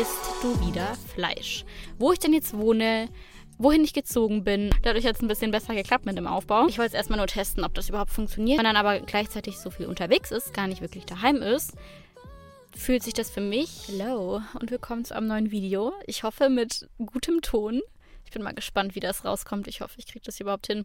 [0.00, 1.64] isst du wieder Fleisch.
[1.98, 3.08] Wo ich denn jetzt wohne,
[3.56, 4.68] wohin ich gezogen bin.
[4.82, 6.66] Dadurch hat es ein bisschen besser geklappt mit dem Aufbau.
[6.68, 8.58] Ich wollte es erstmal nur testen, ob das überhaupt funktioniert.
[8.58, 11.72] Wenn dann aber gleichzeitig so viel unterwegs ist, gar nicht wirklich daheim ist,
[12.76, 13.88] fühlt sich das für mich.
[13.88, 15.94] Hello und willkommen zu einem neuen Video.
[16.06, 17.80] Ich hoffe mit gutem Ton.
[18.26, 19.66] Ich bin mal gespannt, wie das rauskommt.
[19.66, 20.84] Ich hoffe, ich kriege das überhaupt hin.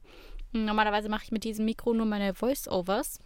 [0.54, 3.20] Normalerweise mache ich mit diesem Mikro nur meine Voice-Overs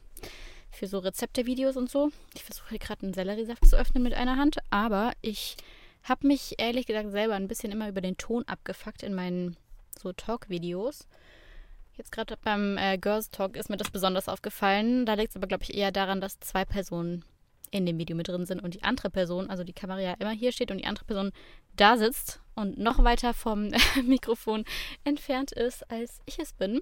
[0.72, 2.12] für so Rezepte-Videos und so.
[2.34, 5.56] Ich versuche gerade einen Selleriesaft zu öffnen mit einer Hand, aber ich
[6.06, 9.58] habe mich ehrlich gesagt selber ein bisschen immer über den Ton abgefuckt in meinen
[10.00, 11.08] so Talk-Videos.
[11.98, 15.06] Jetzt gerade beim äh, Girls Talk ist mir das besonders aufgefallen.
[15.06, 17.24] Da liegt es aber, glaube ich, eher daran, dass zwei Personen
[17.72, 20.32] in dem Video mit drin sind und die andere Person, also die Kamera ja immer
[20.32, 21.32] hier steht und die andere Person
[21.76, 23.72] da sitzt und noch weiter vom
[24.04, 24.66] Mikrofon
[25.04, 26.82] entfernt ist, als ich es bin.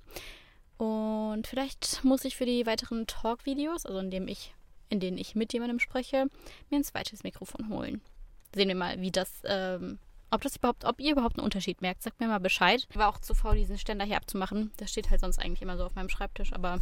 [0.78, 4.54] Und vielleicht muss ich für die weiteren Talk-Videos, also in, dem ich,
[4.90, 6.28] in denen ich mit jemandem spreche,
[6.70, 8.02] mir ein zweites Mikrofon holen.
[8.54, 10.00] Sehen wir mal, wie das, ähm,
[10.32, 12.04] ob das überhaupt, ob ihr überhaupt einen Unterschied merkt.
[12.04, 12.86] Sagt mir mal Bescheid.
[12.90, 14.72] Ich war auch zu faul, diesen Ständer hier abzumachen.
[14.78, 16.80] Das steht halt sonst eigentlich immer so auf meinem Schreibtisch, aber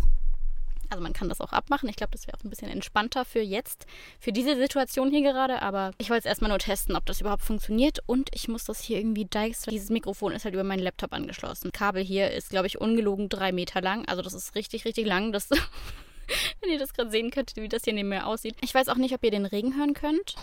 [0.92, 1.88] also man kann das auch abmachen.
[1.88, 3.86] Ich glaube, das wäre auch ein bisschen entspannter für jetzt,
[4.20, 5.62] für diese Situation hier gerade.
[5.62, 8.00] Aber ich wollte es erstmal nur testen, ob das überhaupt funktioniert.
[8.06, 9.72] Und ich muss das hier irgendwie deichseln.
[9.72, 11.72] Dieses Mikrofon ist halt über meinen Laptop angeschlossen.
[11.72, 14.06] Kabel hier ist, glaube ich, ungelogen drei Meter lang.
[14.08, 15.32] Also das ist richtig, richtig lang.
[15.32, 15.48] Das
[16.62, 18.56] wenn ihr das gerade sehen könnt, wie das hier neben mir aussieht.
[18.62, 20.36] Ich weiß auch nicht, ob ihr den Regen hören könnt.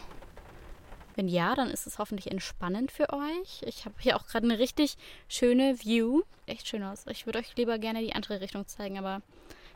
[1.19, 3.62] Wenn ja, dann ist es hoffentlich entspannend für euch.
[3.66, 4.97] Ich habe hier auch gerade eine richtig
[5.28, 6.22] schöne View.
[6.47, 7.06] Echt schön aus.
[7.11, 9.20] Ich würde euch lieber gerne die andere Richtung zeigen, aber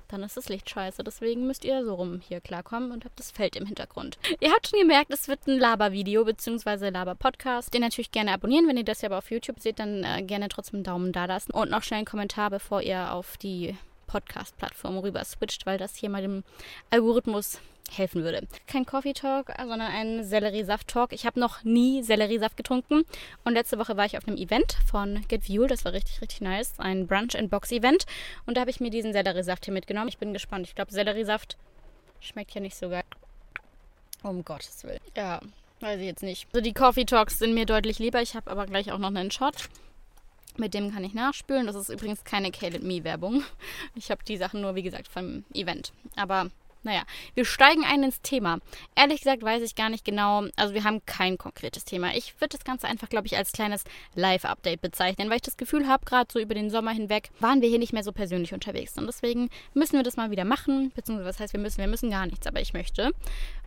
[0.07, 1.03] dann ist das Licht scheiße.
[1.03, 4.19] Deswegen müsst ihr so rum hier klarkommen und habt das Feld im Hintergrund.
[4.39, 6.91] Ihr habt schon gemerkt, es wird ein Laber-Video bzw.
[6.91, 7.75] Laber-Podcast.
[7.75, 8.69] Den natürlich gerne abonnieren.
[8.69, 11.25] Wenn ihr das ja aber auf YouTube seht, dann äh, gerne trotzdem einen Daumen da
[11.25, 13.77] lassen und noch schnell einen Kommentar, bevor ihr auf die
[14.13, 16.45] Podcast-Plattform rüber switcht, weil das hier mal dem
[16.91, 17.61] Algorithmus
[17.91, 18.47] helfen würde.
[18.67, 21.13] Kein Coffee Talk, sondern ein Selleriesaft Talk.
[21.15, 23.05] Ich habe noch nie Selleriesaft getrunken
[23.45, 25.67] und letzte Woche war ich auf einem Event von Get Fuel.
[25.67, 26.75] Das war richtig, richtig nice.
[26.79, 28.05] Ein Brunch and Box Event
[28.45, 30.09] und da habe ich mir diesen Selleriesaft hier mitgenommen.
[30.09, 30.67] Ich bin gespannt.
[30.67, 31.57] Ich glaube, Selleriesaft
[32.21, 33.05] schmeckt ja nicht so geil.
[34.23, 35.01] Um Gottes Willen.
[35.17, 35.41] Ja,
[35.81, 36.49] weiß ich jetzt nicht.
[36.53, 38.21] Also die Coffee Talks sind mir deutlich lieber.
[38.21, 39.71] Ich habe aber gleich auch noch einen Shot.
[40.57, 41.67] Mit dem kann ich nachspülen.
[41.67, 43.43] Das ist übrigens keine Kale Me Werbung.
[43.95, 45.93] Ich habe die Sachen nur, wie gesagt, vom Event.
[46.17, 46.51] Aber
[46.83, 47.03] naja,
[47.35, 48.59] wir steigen ein ins Thema.
[48.97, 52.15] Ehrlich gesagt weiß ich gar nicht genau, also wir haben kein konkretes Thema.
[52.15, 53.85] Ich würde das Ganze einfach, glaube ich, als kleines
[54.15, 57.69] Live-Update bezeichnen, weil ich das Gefühl habe, gerade so über den Sommer hinweg waren wir
[57.69, 58.97] hier nicht mehr so persönlich unterwegs.
[58.99, 62.11] Und deswegen müssen wir das mal wieder machen, beziehungsweise was heißt wir müssen, wir müssen
[62.11, 63.13] gar nichts, aber ich möchte.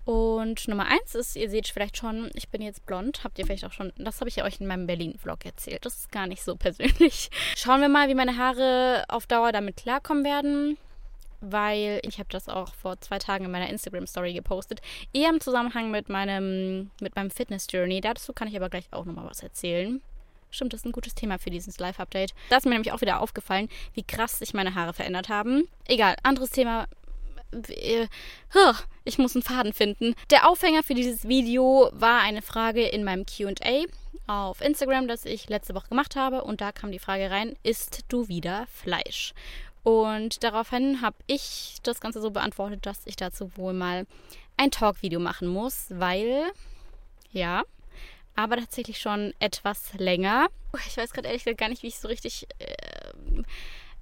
[0.06, 3.24] Und Nummer eins ist, ihr seht vielleicht schon, ich bin jetzt blond.
[3.24, 5.84] Habt ihr vielleicht auch schon, das habe ich ja euch in meinem Berlin-Vlog erzählt.
[5.84, 7.30] Das ist gar nicht so persönlich.
[7.56, 10.78] Schauen wir mal, wie meine Haare auf Dauer damit klarkommen werden
[11.52, 14.82] weil ich habe das auch vor zwei Tagen in meiner Instagram Story gepostet,
[15.14, 18.02] eher im Zusammenhang mit meinem mit meinem Fitness Journey.
[18.02, 20.02] Dazu kann ich aber gleich auch nochmal was erzählen.
[20.52, 22.34] Stimmt, das ist ein gutes Thema für dieses Live-Update.
[22.50, 25.68] Da ist mir nämlich auch wieder aufgefallen, wie krass sich meine Haare verändert haben.
[25.86, 26.88] Egal, anderes Thema.
[27.68, 28.08] Äh,
[29.04, 30.16] ich muss einen Faden finden.
[30.30, 33.86] Der Aufhänger für dieses Video war eine Frage in meinem QA
[34.28, 36.44] auf Instagram, das ich letzte Woche gemacht habe.
[36.44, 39.34] Und da kam die Frage rein: Isst du wieder Fleisch?
[39.86, 44.08] Und daraufhin habe ich das Ganze so beantwortet, dass ich dazu wohl mal
[44.58, 46.42] ein Talk-Video machen muss, weil,
[47.32, 47.62] ja,
[48.36, 50.48] aber tatsächlich schon etwas länger.
[50.88, 53.44] Ich weiß gerade ehrlich gesagt gar nicht, wie ich so richtig äh,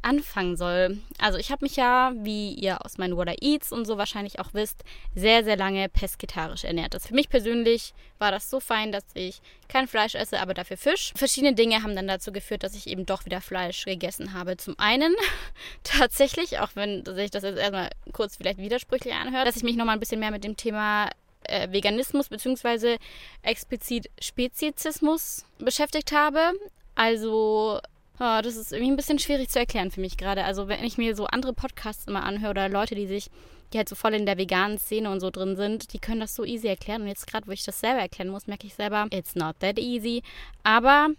[0.03, 1.00] anfangen soll.
[1.18, 4.40] Also ich habe mich ja, wie ihr aus meinen What I Eats und so wahrscheinlich
[4.40, 4.84] auch wisst,
[5.16, 6.94] sehr, sehr lange pesketarisch ernährt.
[6.94, 10.78] Das für mich persönlich war das so fein, dass ich kein Fleisch esse, aber dafür
[10.78, 11.13] Fisch.
[11.16, 14.58] Verschiedene Dinge haben dann dazu geführt, dass ich eben doch wieder Fleisch gegessen habe.
[14.58, 15.13] Zum einen
[15.84, 19.96] tatsächlich, auch wenn sich das jetzt erstmal kurz vielleicht widersprüchlich anhört, dass ich mich nochmal
[19.96, 21.09] ein bisschen mehr mit dem Thema
[21.44, 22.97] äh, Veganismus bzw.
[23.42, 26.53] explizit Speziesismus beschäftigt habe.
[26.96, 27.80] Also
[28.19, 30.44] Oh, das ist irgendwie ein bisschen schwierig zu erklären für mich gerade.
[30.46, 33.31] Also wenn ich mir so andere Podcasts immer anhöre oder Leute, die sich,
[33.74, 36.35] die halt so voll in der veganen Szene und so drin sind, die können das
[36.35, 37.01] so easy erklären.
[37.01, 39.80] Und jetzt gerade, wo ich das selber erklären muss, merke ich selber, it's not that
[39.80, 40.21] easy.
[40.62, 41.10] Aber,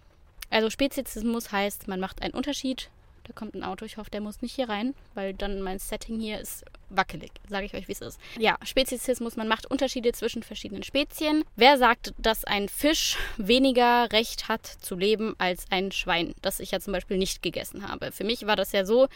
[0.50, 2.91] also Speziesismus heißt, man macht einen Unterschied
[3.25, 3.85] da kommt ein Auto.
[3.85, 7.31] Ich hoffe, der muss nicht hier rein, weil dann mein Setting hier ist wackelig.
[7.49, 8.21] Sage ich euch, wie es ist.
[8.38, 9.37] Ja, Speziesismus.
[9.37, 11.44] Man macht Unterschiede zwischen verschiedenen Spezien.
[11.56, 16.71] Wer sagt, dass ein Fisch weniger Recht hat zu leben als ein Schwein, das ich
[16.71, 18.12] ja zum Beispiel nicht gegessen habe?
[18.12, 19.09] Für mich war das ja so,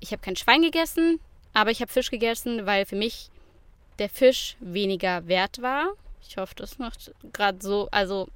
[0.00, 1.18] ich habe kein Schwein gegessen,
[1.54, 3.30] aber ich habe Fisch gegessen, weil für mich
[3.98, 5.88] der Fisch weniger wert war.
[6.28, 8.28] Ich hoffe, das macht gerade so, also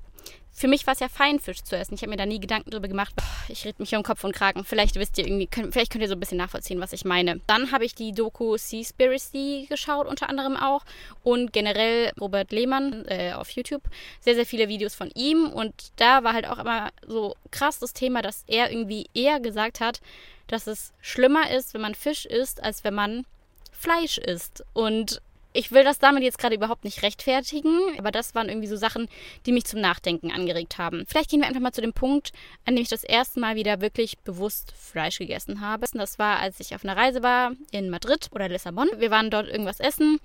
[0.52, 1.94] für mich war es ja fein, Fisch zu essen.
[1.94, 3.14] Ich habe mir da nie Gedanken drüber gemacht.
[3.48, 4.64] Ich rede mich hier um Kopf und Kragen.
[4.64, 7.40] Vielleicht wisst ihr irgendwie, könnt, vielleicht könnt ihr so ein bisschen nachvollziehen, was ich meine.
[7.46, 10.84] Dann habe ich die Doku Seaspiracy geschaut, unter anderem auch.
[11.22, 13.82] Und generell Robert Lehmann äh, auf YouTube.
[14.20, 15.48] Sehr, sehr viele Videos von ihm.
[15.48, 19.80] Und da war halt auch immer so krass das Thema, dass er irgendwie eher gesagt
[19.80, 20.00] hat,
[20.46, 23.24] dass es schlimmer ist, wenn man Fisch isst, als wenn man
[23.72, 24.64] Fleisch isst.
[24.72, 28.76] Und ich will das damit jetzt gerade überhaupt nicht rechtfertigen, aber das waren irgendwie so
[28.76, 29.08] Sachen,
[29.46, 31.04] die mich zum Nachdenken angeregt haben.
[31.06, 32.32] Vielleicht gehen wir einfach mal zu dem Punkt,
[32.66, 35.86] an dem ich das erste Mal wieder wirklich bewusst Fleisch gegessen habe.
[35.92, 38.88] Das war, als ich auf einer Reise war in Madrid oder Lissabon.
[38.98, 40.20] Wir waren dort irgendwas essen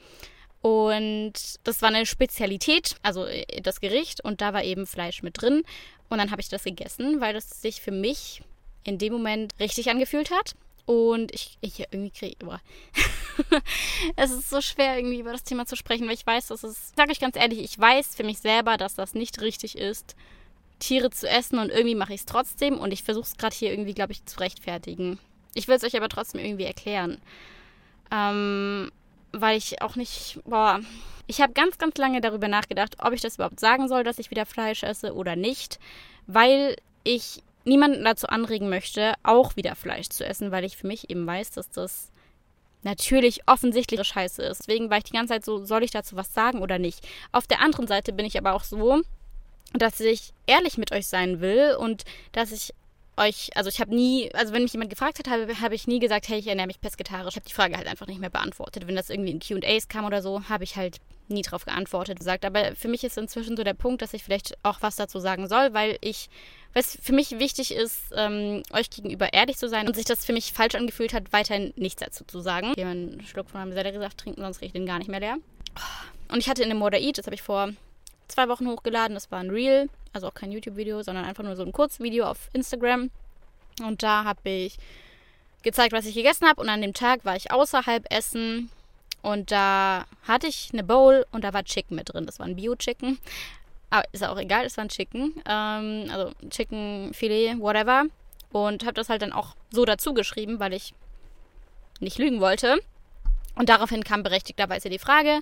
[0.61, 1.33] und
[1.63, 5.63] das war eine Spezialität, also äh, das Gericht und da war eben Fleisch mit drin
[6.09, 8.41] und dann habe ich das gegessen, weil das sich für mich
[8.83, 10.55] in dem Moment richtig angefühlt hat.
[10.85, 12.59] Und ich, ich irgendwie kriege.
[14.15, 16.93] es ist so schwer, irgendwie über das Thema zu sprechen, weil ich weiß, dass es.
[16.95, 20.15] Sage ich ganz ehrlich, ich weiß für mich selber, dass das nicht richtig ist,
[20.79, 23.71] Tiere zu essen und irgendwie mache ich es trotzdem und ich versuche es gerade hier
[23.71, 25.19] irgendwie, glaube ich, zu rechtfertigen.
[25.55, 27.19] Ich will es euch aber trotzdem irgendwie erklären.
[28.11, 28.91] Ähm,
[29.31, 30.39] weil ich auch nicht.
[30.45, 30.81] Boah.
[31.27, 34.29] Ich habe ganz, ganz lange darüber nachgedacht, ob ich das überhaupt sagen soll, dass ich
[34.29, 35.79] wieder Fleisch esse oder nicht,
[36.27, 41.09] weil ich niemanden dazu anregen möchte, auch wieder Fleisch zu essen, weil ich für mich
[41.09, 42.11] eben weiß, dass das
[42.83, 44.59] natürlich offensichtlich Scheiße ist.
[44.59, 47.05] Deswegen war ich die ganze Zeit so, soll ich dazu was sagen oder nicht?
[47.31, 49.01] Auf der anderen Seite bin ich aber auch so,
[49.73, 52.73] dass ich ehrlich mit euch sein will und dass ich
[53.17, 55.99] euch, also ich habe nie, also wenn mich jemand gefragt hat, habe, habe ich nie
[55.99, 57.33] gesagt, hey, ich ernähre mich pesketarisch.
[57.33, 58.87] Ich habe die Frage halt einfach nicht mehr beantwortet.
[58.87, 60.97] Wenn das irgendwie in QAs kam oder so, habe ich halt
[61.27, 62.45] nie drauf geantwortet gesagt.
[62.45, 65.47] Aber für mich ist inzwischen so der Punkt, dass ich vielleicht auch was dazu sagen
[65.47, 66.29] soll, weil ich,
[66.73, 70.33] was für mich wichtig ist, ähm, euch gegenüber ehrlich zu sein und sich das für
[70.33, 72.73] mich falsch angefühlt hat, weiterhin nichts dazu zu sagen.
[72.75, 75.37] Ich einen Schluck von meinem Selleriesaft trinken, sonst kriege ich den gar nicht mehr leer.
[76.27, 77.69] Und ich hatte in dem Moda Eat, das habe ich vor
[78.27, 81.63] zwei Wochen hochgeladen, das war ein Reel, also auch kein YouTube-Video, sondern einfach nur so
[81.63, 83.11] ein Kurzvideo auf Instagram.
[83.83, 84.77] Und da habe ich
[85.63, 86.61] gezeigt, was ich gegessen habe.
[86.61, 88.69] Und an dem Tag war ich außerhalb essen
[89.21, 92.27] und da hatte ich eine Bowl und da war Chicken mit drin.
[92.27, 93.17] Das war ein Bio-Chicken.
[93.89, 95.33] Aber ist auch egal, es war ein Chicken.
[95.47, 98.03] Ähm, also Chicken, Filet, whatever.
[98.51, 100.93] Und habe das halt dann auch so dazu geschrieben, weil ich
[101.99, 102.79] nicht lügen wollte.
[103.55, 105.39] Und daraufhin kam berechtigterweise die Frage.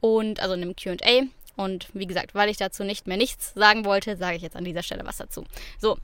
[0.00, 1.26] Und also in einem QA.
[1.56, 4.64] Und wie gesagt, weil ich dazu nicht mehr nichts sagen wollte, sage ich jetzt an
[4.64, 5.44] dieser Stelle was dazu.
[5.78, 5.96] So,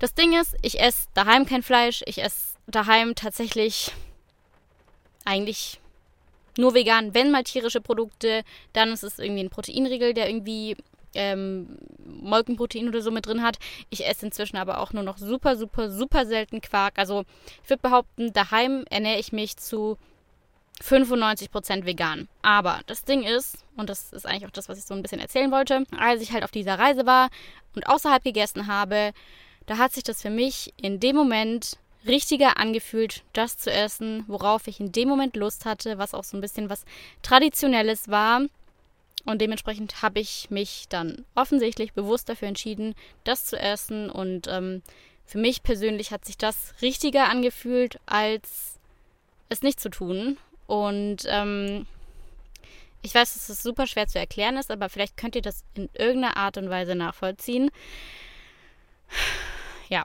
[0.00, 2.02] das Ding ist, ich esse daheim kein Fleisch.
[2.06, 3.92] Ich esse daheim tatsächlich
[5.24, 5.80] eigentlich
[6.58, 8.42] nur vegan, wenn mal tierische Produkte,
[8.72, 10.76] dann ist es irgendwie ein Proteinriegel, der irgendwie
[11.14, 13.58] ähm, Molkenprotein oder so mit drin hat.
[13.90, 16.98] Ich esse inzwischen aber auch nur noch super, super, super selten Quark.
[16.98, 17.24] Also
[17.62, 19.98] ich würde behaupten, daheim ernähre ich mich zu
[20.82, 22.28] 95% vegan.
[22.42, 25.20] Aber das Ding ist, und das ist eigentlich auch das, was ich so ein bisschen
[25.20, 27.30] erzählen wollte, als ich halt auf dieser Reise war
[27.74, 29.12] und außerhalb gegessen habe,
[29.66, 34.68] da hat sich das für mich in dem Moment richtiger angefühlt, das zu essen, worauf
[34.68, 36.84] ich in dem Moment Lust hatte, was auch so ein bisschen was
[37.22, 38.42] Traditionelles war.
[39.24, 42.94] Und dementsprechend habe ich mich dann offensichtlich bewusst dafür entschieden,
[43.24, 44.08] das zu essen.
[44.08, 44.82] Und ähm,
[45.24, 48.78] für mich persönlich hat sich das richtiger angefühlt, als
[49.48, 50.38] es nicht zu tun.
[50.66, 51.86] Und ähm,
[53.02, 55.88] ich weiß, dass es super schwer zu erklären ist, aber vielleicht könnt ihr das in
[55.94, 57.70] irgendeiner Art und Weise nachvollziehen.
[59.88, 60.04] Ja,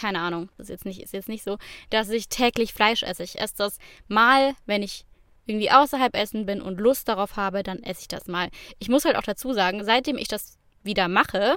[0.00, 1.58] keine Ahnung, das ist jetzt nicht, ist jetzt nicht so,
[1.90, 3.22] dass ich täglich Fleisch esse.
[3.22, 3.78] Ich esse das
[4.08, 5.04] mal, wenn ich
[5.44, 8.48] irgendwie außerhalb essen bin und Lust darauf habe, dann esse ich das mal.
[8.78, 11.56] Ich muss halt auch dazu sagen, seitdem ich das wieder mache,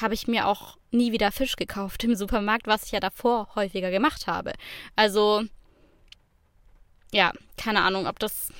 [0.00, 3.90] habe ich mir auch nie wieder Fisch gekauft im Supermarkt, was ich ja davor häufiger
[3.90, 4.52] gemacht habe.
[4.94, 5.44] Also,
[7.12, 8.52] ja, keine Ahnung, ob das.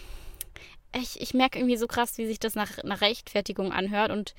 [0.95, 4.35] Ich, ich merke irgendwie so krass, wie sich das nach, nach Rechtfertigung anhört und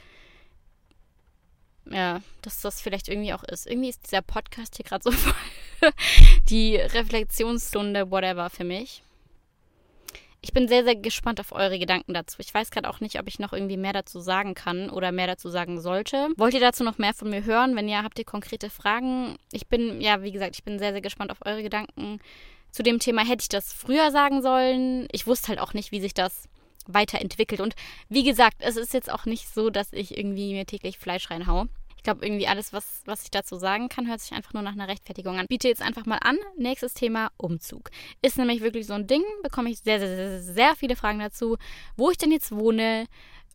[1.90, 3.68] ja, dass das vielleicht irgendwie auch ist.
[3.68, 5.34] Irgendwie ist dieser Podcast hier gerade so voll
[6.50, 9.04] die Reflexionsstunde, whatever, für mich.
[10.44, 12.38] Ich bin sehr, sehr gespannt auf eure Gedanken dazu.
[12.40, 15.28] Ich weiß gerade auch nicht, ob ich noch irgendwie mehr dazu sagen kann oder mehr
[15.28, 16.30] dazu sagen sollte.
[16.36, 17.76] Wollt ihr dazu noch mehr von mir hören?
[17.76, 19.38] Wenn ja, habt ihr konkrete Fragen?
[19.52, 22.20] Ich bin, ja, wie gesagt, ich bin sehr, sehr gespannt auf eure Gedanken.
[22.72, 25.08] Zu dem Thema hätte ich das früher sagen sollen.
[25.12, 26.48] Ich wusste halt auch nicht, wie sich das
[26.88, 27.62] weiterentwickelt.
[27.62, 27.76] Und
[28.10, 31.66] wie gesagt, es ist jetzt auch nicht so, dass ich irgendwie mir täglich Fleisch reinhau.
[31.98, 34.72] Ich glaube, irgendwie alles, was, was ich dazu sagen kann, hört sich einfach nur nach
[34.72, 35.46] einer Rechtfertigung an.
[35.46, 36.38] Biete jetzt einfach mal an.
[36.58, 37.92] Nächstes Thema: Umzug.
[38.24, 41.58] Ist nämlich wirklich so ein Ding, bekomme ich sehr, sehr, sehr, sehr viele Fragen dazu,
[41.98, 43.06] wo ich denn jetzt wohne,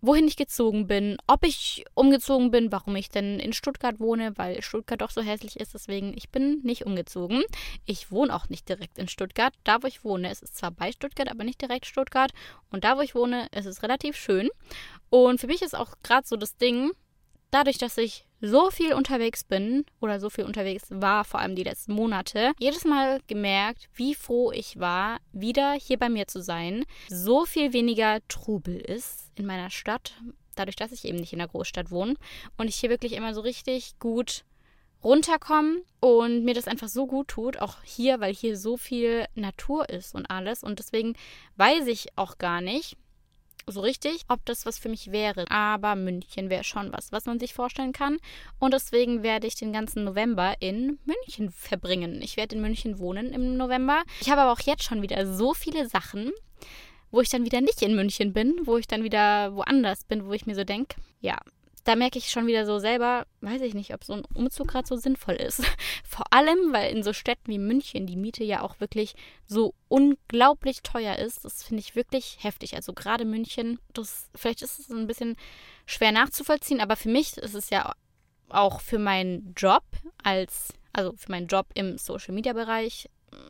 [0.01, 4.63] wohin ich gezogen bin, ob ich umgezogen bin, warum ich denn in Stuttgart wohne, weil
[4.63, 5.75] Stuttgart doch so hässlich ist.
[5.75, 7.43] Deswegen, ich bin nicht umgezogen.
[7.85, 9.55] Ich wohne auch nicht direkt in Stuttgart.
[9.65, 12.33] Da, wo ich wohne, ist es zwar bei Stuttgart, aber nicht direkt Stuttgart.
[12.71, 14.49] Und da, wo ich wohne, ist es relativ schön.
[15.11, 16.93] Und für mich ist auch gerade so das Ding,
[17.51, 21.65] dadurch, dass ich so viel unterwegs bin oder so viel unterwegs war, vor allem die
[21.65, 26.85] letzten Monate, jedes Mal gemerkt, wie froh ich war, wieder hier bei mir zu sein.
[27.09, 30.15] So viel weniger Trubel ist in meiner Stadt,
[30.55, 32.15] dadurch, dass ich eben nicht in der Großstadt wohne
[32.57, 34.45] und ich hier wirklich immer so richtig gut
[35.05, 39.89] runterkommen und mir das einfach so gut tut, auch hier, weil hier so viel Natur
[39.89, 40.63] ist und alles.
[40.65, 41.15] Und deswegen
[41.57, 42.97] weiß ich auch gar nicht,
[43.69, 45.45] so richtig, ob das was für mich wäre.
[45.51, 48.19] Aber München wäre schon was, was man sich vorstellen kann.
[48.61, 52.23] Und deswegen werde ich den ganzen November in München verbringen.
[52.23, 54.05] Ich werde in München wohnen im November.
[54.21, 56.31] Ich habe aber auch jetzt schon wieder so viele Sachen,
[57.11, 60.33] wo ich dann wieder nicht in München bin, wo ich dann wieder woanders bin, wo
[60.33, 61.39] ich mir so denke, ja,
[61.87, 64.89] da merke ich schon wieder so selber, weiß ich nicht, ob so ein Umzug gerade
[64.89, 65.63] so sinnvoll ist.
[66.05, 69.15] Vor allem, weil in so Städten wie München die Miete ja auch wirklich
[69.47, 71.45] so unglaublich teuer ist.
[71.45, 72.75] Das finde ich wirklich heftig.
[72.75, 75.37] Also gerade München, das vielleicht ist es ein bisschen
[75.87, 77.95] schwer nachzuvollziehen, aber für mich ist es ja
[78.49, 79.85] auch für meinen Job
[80.23, 83.09] als also für meinen Job im Social Media Bereich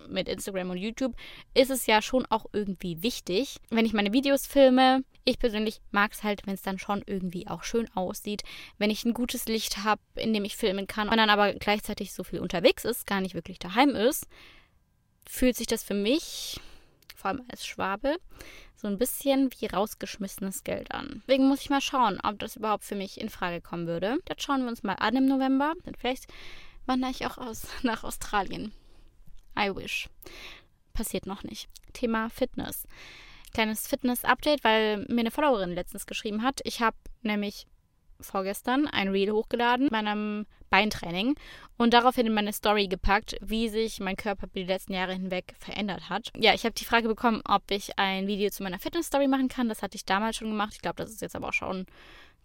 [0.08, 1.14] mit Instagram und YouTube
[1.54, 5.04] ist es ja schon auch irgendwie wichtig, wenn ich meine Videos filme.
[5.24, 8.42] Ich persönlich mag es halt, wenn es dann schon irgendwie auch schön aussieht,
[8.78, 12.12] wenn ich ein gutes Licht habe, in dem ich filmen kann und dann aber gleichzeitig
[12.12, 14.26] so viel unterwegs ist, gar nicht wirklich daheim ist,
[15.28, 16.60] fühlt sich das für mich,
[17.16, 18.16] vor allem als Schwabe,
[18.76, 21.22] so ein bisschen wie rausgeschmissenes Geld an.
[21.26, 24.18] Deswegen muss ich mal schauen, ob das überhaupt für mich in Frage kommen würde.
[24.26, 25.74] Das schauen wir uns mal an im November.
[25.84, 26.26] Dann vielleicht
[26.84, 28.72] wandere ich auch aus nach Australien.
[29.58, 30.08] I wish.
[30.92, 31.68] Passiert noch nicht.
[31.92, 32.86] Thema Fitness.
[33.52, 36.60] Kleines Fitness-Update, weil mir eine Followerin letztens geschrieben hat.
[36.64, 37.66] Ich habe nämlich
[38.20, 41.36] vorgestern ein Reel hochgeladen, meinem Beintraining
[41.76, 46.08] und daraufhin in meine Story gepackt, wie sich mein Körper die letzten Jahre hinweg verändert
[46.08, 46.32] hat.
[46.36, 49.68] Ja, ich habe die Frage bekommen, ob ich ein Video zu meiner Fitness-Story machen kann.
[49.68, 50.72] Das hatte ich damals schon gemacht.
[50.74, 51.86] Ich glaube, das ist jetzt aber auch schon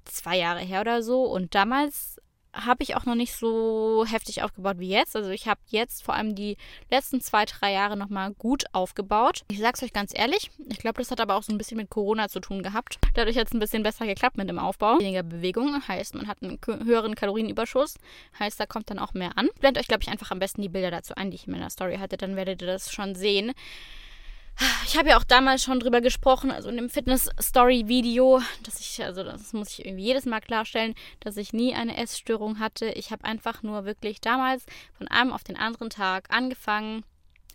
[0.05, 1.23] zwei Jahre her oder so.
[1.23, 2.21] Und damals
[2.53, 5.15] habe ich auch noch nicht so heftig aufgebaut wie jetzt.
[5.15, 6.58] Also ich habe jetzt vor allem die
[6.89, 9.43] letzten zwei, drei Jahre nochmal gut aufgebaut.
[9.50, 11.77] Ich sage es euch ganz ehrlich, ich glaube, das hat aber auch so ein bisschen
[11.77, 13.00] mit Corona zu tun gehabt.
[13.13, 15.00] Dadurch hat es ein bisschen besser geklappt mit dem Aufbau.
[15.00, 17.96] Weniger Bewegung, heißt man hat einen höheren Kalorienüberschuss,
[18.39, 19.50] heißt da kommt dann auch mehr an.
[19.60, 21.70] Blend euch, glaube ich, einfach am besten die Bilder dazu ein, die ich in meiner
[21.70, 23.53] Story hatte, dann werdet ihr das schon sehen.
[24.85, 29.23] Ich habe ja auch damals schon drüber gesprochen, also in dem Fitness-Story-Video, dass ich, also
[29.23, 32.89] das muss ich irgendwie jedes Mal klarstellen, dass ich nie eine Essstörung hatte.
[32.89, 37.03] Ich habe einfach nur wirklich damals von einem auf den anderen Tag angefangen,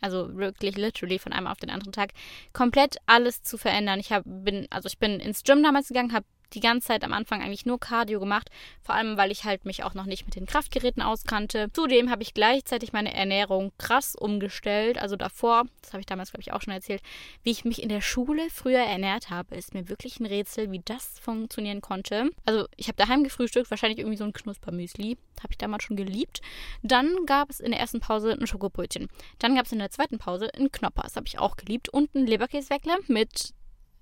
[0.00, 2.10] also wirklich literally von einem auf den anderen Tag,
[2.52, 4.00] komplett alles zu verändern.
[4.00, 7.12] Ich hab, bin, also ich bin ins Gym damals gegangen, habe die ganze Zeit am
[7.12, 8.50] Anfang eigentlich nur Cardio gemacht,
[8.80, 11.70] vor allem weil ich halt mich auch noch nicht mit den Kraftgeräten auskannte.
[11.72, 14.98] Zudem habe ich gleichzeitig meine Ernährung krass umgestellt.
[14.98, 17.02] Also davor, das habe ich damals glaube ich auch schon erzählt,
[17.42, 20.82] wie ich mich in der Schule früher ernährt habe, ist mir wirklich ein Rätsel, wie
[20.84, 22.30] das funktionieren konnte.
[22.44, 26.40] Also ich habe daheim gefrühstückt, wahrscheinlich irgendwie so ein Knuspermüsli, habe ich damals schon geliebt.
[26.82, 29.08] Dann gab es in der ersten Pause ein Schokobrötchen.
[29.38, 32.14] Dann gab es in der zweiten Pause ein Knopper, das habe ich auch geliebt und
[32.14, 33.52] ein Leberkäseweckle mit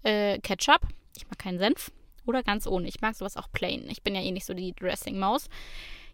[0.03, 0.83] äh, Ketchup.
[1.17, 1.91] Ich mag keinen Senf.
[2.27, 2.89] Oder ganz ohne.
[2.89, 3.87] Ich mag sowas auch plain.
[3.89, 5.49] Ich bin ja eh nicht so die Dressing-Maus.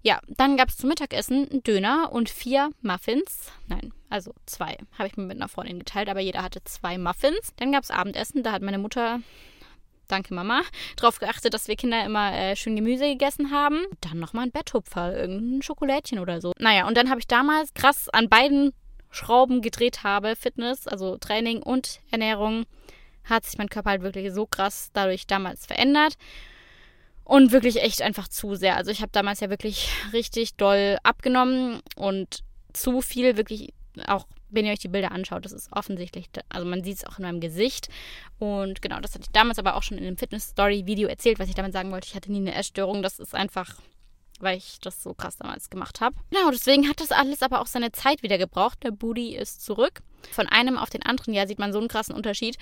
[0.03, 3.53] Ja, dann gab es zum Mittagessen einen Döner und vier Muffins.
[3.69, 4.79] Nein, also zwei.
[4.99, 7.53] Habe ich mir mit einer Freundin geteilt, aber jeder hatte zwei Muffins.
[7.57, 8.43] Dann gab es Abendessen.
[8.43, 9.21] Da hat meine Mutter,
[10.09, 10.63] danke Mama,
[10.97, 13.85] darauf geachtet, dass wir Kinder immer äh, schön Gemüse gegessen haben.
[14.01, 16.53] Dann nochmal ein Betthupfer, irgendein Schokolädchen oder so.
[16.59, 18.73] Naja, und dann habe ich damals krass an beiden
[19.11, 20.35] Schrauben gedreht habe.
[20.35, 22.65] Fitness, also Training und Ernährung
[23.25, 26.15] hat sich mein Körper halt wirklich so krass dadurch damals verändert.
[27.25, 28.77] Und wirklich echt einfach zu sehr.
[28.77, 33.73] Also ich habe damals ja wirklich richtig doll abgenommen und zu viel wirklich
[34.07, 37.19] auch wenn ihr euch die Bilder anschaut, das ist offensichtlich, also man sieht es auch
[37.19, 37.89] in meinem Gesicht.
[38.39, 41.55] Und genau, das hatte ich damals aber auch schon in einem Fitness-Story-Video erzählt, was ich
[41.55, 42.09] damit sagen wollte.
[42.09, 43.03] Ich hatte nie eine Essstörung.
[43.03, 43.77] Das ist einfach
[44.43, 46.17] weil ich das so krass damals gemacht habe.
[46.31, 48.83] Genau, deswegen hat das alles aber auch seine Zeit wieder gebraucht.
[48.83, 50.01] Der Booty ist zurück.
[50.31, 52.57] Von einem auf den anderen Jahr sieht man so einen krassen Unterschied.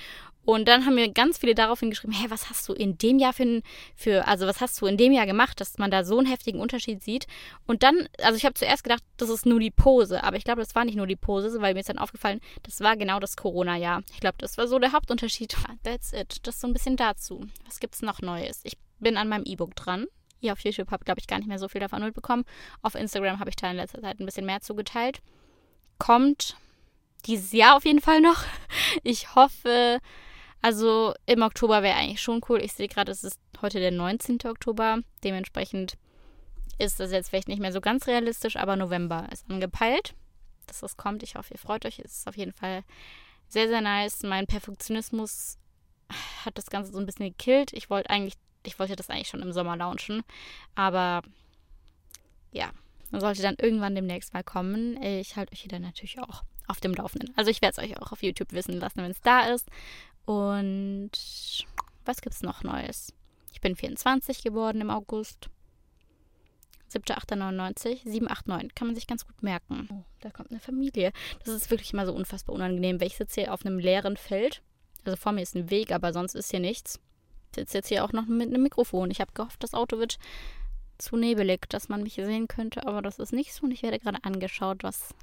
[0.44, 3.34] Und dann haben mir ganz viele daraufhin geschrieben, hey, was hast du in dem Jahr
[3.34, 3.60] für,
[3.94, 6.60] für, also was hast du in dem Jahr gemacht, dass man da so einen heftigen
[6.60, 7.26] Unterschied sieht.
[7.66, 10.62] Und dann, also ich habe zuerst gedacht, das ist nur die Pose, aber ich glaube,
[10.62, 13.36] das war nicht nur die Pose, weil mir ist dann aufgefallen, das war genau das
[13.36, 14.02] Corona-Jahr.
[14.12, 15.54] Ich glaube, das war so der Hauptunterschied.
[15.82, 16.38] That's it.
[16.46, 17.46] Das ist so ein bisschen dazu.
[17.66, 18.60] Was gibt's noch Neues?
[18.64, 20.06] Ich bin an meinem E-Book dran.
[20.40, 22.44] Ihr auf YouTube habt, glaube ich, gar nicht mehr so viel davon mitbekommen.
[22.82, 25.20] Auf Instagram habe ich da in letzter Zeit ein bisschen mehr zugeteilt.
[25.98, 26.56] Kommt
[27.26, 28.44] dieses Jahr auf jeden Fall noch.
[29.02, 30.00] Ich hoffe,
[30.62, 32.62] also im Oktober wäre eigentlich schon cool.
[32.62, 34.38] Ich sehe gerade, es ist heute der 19.
[34.46, 35.00] Oktober.
[35.24, 35.98] Dementsprechend
[36.78, 40.14] ist das jetzt vielleicht nicht mehr so ganz realistisch, aber November ist angepeilt,
[40.66, 41.22] dass das kommt.
[41.22, 41.98] Ich hoffe, ihr freut euch.
[41.98, 42.84] Es ist auf jeden Fall
[43.48, 44.22] sehr, sehr nice.
[44.22, 45.58] Mein Perfektionismus
[46.44, 47.72] hat das Ganze so ein bisschen gekillt.
[47.72, 48.34] Ich wollte eigentlich
[48.64, 50.22] Ich wollte das eigentlich schon im Sommer launchen.
[50.74, 51.22] Aber
[52.52, 52.70] ja,
[53.10, 55.02] sollte dann irgendwann demnächst mal kommen.
[55.02, 57.32] Ich halte euch hier dann natürlich auch auf dem Laufenden.
[57.36, 59.68] Also ich werde es euch auch auf YouTube wissen lassen, wenn es da ist.
[60.24, 61.10] Und
[62.04, 63.12] was gibt es noch Neues?
[63.52, 65.48] Ich bin 24 geworden im August.
[66.92, 68.74] 7.8.99, 789.
[68.74, 69.88] Kann man sich ganz gut merken.
[69.90, 71.12] Oh, da kommt eine Familie.
[71.44, 74.62] Das ist wirklich immer so unfassbar unangenehm, weil ich sitze hier auf einem leeren Feld.
[75.04, 77.00] Also vor mir ist ein Weg, aber sonst ist hier nichts.
[77.50, 79.10] Ich sitze jetzt hier auch noch mit einem Mikrofon.
[79.10, 80.18] Ich habe gehofft, das Auto wird
[80.98, 83.64] zu nebelig, dass man mich sehen könnte, aber das ist nicht so.
[83.64, 85.14] Und ich werde gerade angeschaut, was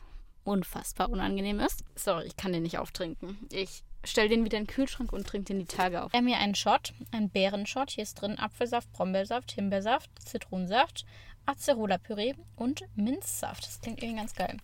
[0.45, 1.83] unfassbar unangenehm ist.
[1.95, 3.37] Sorry, ich kann den nicht auftrinken.
[3.51, 6.13] Ich stelle den wieder in den Kühlschrank und trinke den die Tage auf.
[6.13, 7.91] Wir haben hier einen Shot, einen Beerenshot.
[7.91, 11.05] Hier ist drin Apfelsaft, Brombeersaft, Himbeersaft, Zitronensaft,
[11.45, 13.65] Acerola-Püree und Minzsaft.
[13.65, 14.57] Das klingt irgendwie ganz geil.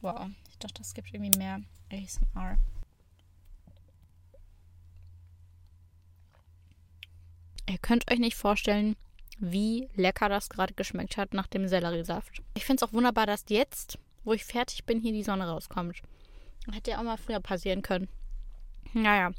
[0.00, 2.58] Wow, ich dachte, das gibt irgendwie mehr ASMR.
[7.66, 8.96] Ihr könnt euch nicht vorstellen,
[9.38, 12.42] wie lecker das gerade geschmeckt hat nach dem Selleriesaft.
[12.54, 16.02] Ich finde es auch wunderbar, dass jetzt, wo ich fertig bin, hier die Sonne rauskommt.
[16.72, 18.08] Hätte ja auch mal früher passieren können.
[18.92, 19.32] Naja,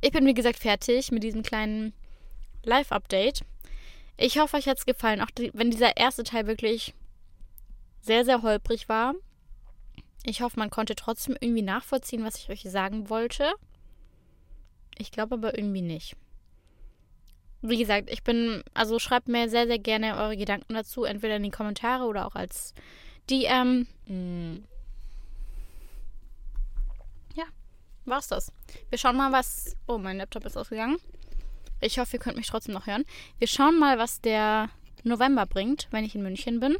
[0.00, 1.92] ich bin wie gesagt fertig mit diesem kleinen
[2.64, 3.42] Live-Update.
[4.16, 6.94] Ich hoffe, euch hat es gefallen, auch die, wenn dieser erste Teil wirklich
[8.00, 9.14] sehr, sehr holprig war.
[10.24, 13.52] Ich hoffe, man konnte trotzdem irgendwie nachvollziehen, was ich euch sagen wollte.
[14.98, 16.16] Ich glaube aber irgendwie nicht.
[17.68, 21.42] Wie gesagt, ich bin, also schreibt mir sehr, sehr gerne eure Gedanken dazu, entweder in
[21.42, 22.74] die Kommentare oder auch als
[23.28, 23.86] DM.
[24.06, 24.64] Hm.
[27.34, 27.44] Ja,
[28.04, 28.52] war's das.
[28.90, 29.76] Wir schauen mal, was.
[29.86, 30.98] Oh, mein Laptop ist ausgegangen.
[31.80, 33.04] Ich hoffe, ihr könnt mich trotzdem noch hören.
[33.38, 34.70] Wir schauen mal, was der
[35.02, 36.76] November bringt, wenn ich in München bin.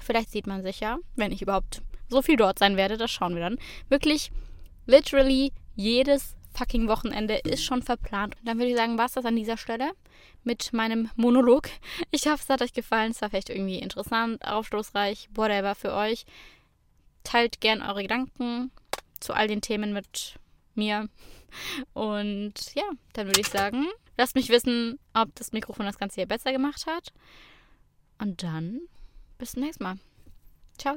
[0.00, 2.96] Vielleicht sieht man sich ja, wenn ich überhaupt so viel dort sein werde.
[2.96, 3.58] Das schauen wir dann.
[3.88, 4.30] Wirklich,
[4.86, 8.36] literally jedes fucking Wochenende ist schon verplant.
[8.38, 9.90] Und dann würde ich sagen, war es das an dieser Stelle
[10.42, 11.68] mit meinem Monolog.
[12.10, 13.10] Ich hoffe, es hat euch gefallen.
[13.10, 16.24] Es war vielleicht irgendwie interessant, aufschlussreich, whatever für euch.
[17.24, 18.70] Teilt gern eure Gedanken
[19.20, 20.38] zu all den Themen mit
[20.74, 21.08] mir.
[21.92, 26.26] Und ja, dann würde ich sagen, lasst mich wissen, ob das Mikrofon das Ganze hier
[26.26, 27.12] besser gemacht hat.
[28.18, 28.80] Und dann
[29.38, 29.98] bis zum nächsten Mal.
[30.78, 30.96] Ciao.